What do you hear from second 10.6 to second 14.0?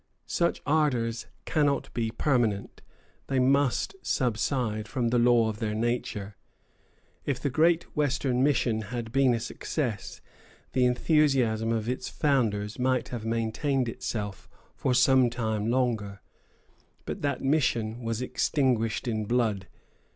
the enthusiasm of its founders might have maintained